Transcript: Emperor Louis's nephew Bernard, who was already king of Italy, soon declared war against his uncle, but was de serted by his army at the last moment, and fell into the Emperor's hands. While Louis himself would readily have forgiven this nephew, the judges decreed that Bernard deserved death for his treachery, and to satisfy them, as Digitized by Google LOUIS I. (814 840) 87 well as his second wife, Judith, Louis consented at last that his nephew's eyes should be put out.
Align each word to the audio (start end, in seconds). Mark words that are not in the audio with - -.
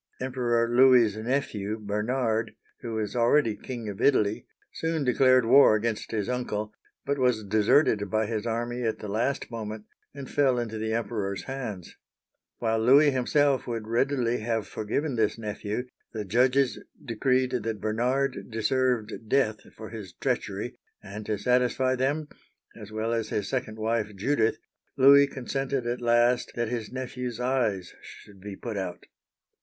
Emperor 0.19 0.67
Louis's 0.67 1.15
nephew 1.15 1.77
Bernard, 1.77 2.55
who 2.79 2.93
was 2.95 3.15
already 3.15 3.55
king 3.55 3.87
of 3.87 4.01
Italy, 4.01 4.47
soon 4.73 5.03
declared 5.03 5.45
war 5.45 5.75
against 5.75 6.09
his 6.09 6.27
uncle, 6.27 6.73
but 7.05 7.19
was 7.19 7.43
de 7.43 7.59
serted 7.59 8.09
by 8.09 8.25
his 8.25 8.47
army 8.47 8.81
at 8.81 8.97
the 8.97 9.07
last 9.07 9.51
moment, 9.51 9.85
and 10.15 10.27
fell 10.27 10.57
into 10.57 10.79
the 10.79 10.91
Emperor's 10.91 11.43
hands. 11.43 11.97
While 12.57 12.79
Louis 12.79 13.11
himself 13.11 13.67
would 13.67 13.87
readily 13.87 14.39
have 14.39 14.65
forgiven 14.67 15.17
this 15.17 15.37
nephew, 15.37 15.87
the 16.13 16.25
judges 16.25 16.79
decreed 17.05 17.51
that 17.51 17.79
Bernard 17.79 18.49
deserved 18.49 19.13
death 19.29 19.59
for 19.75 19.91
his 19.91 20.13
treachery, 20.13 20.79
and 21.03 21.27
to 21.27 21.37
satisfy 21.37 21.95
them, 21.95 22.25
as 22.25 22.25
Digitized 22.25 22.31
by 22.31 22.33
Google 22.33 22.37
LOUIS 22.39 22.73
I. 22.73 22.81
(814 22.81 22.81
840) 22.81 22.81
87 22.81 22.95
well 22.95 23.13
as 23.13 23.29
his 23.29 23.47
second 23.49 23.77
wife, 23.77 24.15
Judith, 24.15 24.57
Louis 24.97 25.27
consented 25.27 25.85
at 25.85 26.01
last 26.01 26.53
that 26.55 26.69
his 26.69 26.91
nephew's 26.91 27.39
eyes 27.39 27.93
should 28.01 28.41
be 28.41 28.55
put 28.55 28.77
out. 28.77 29.05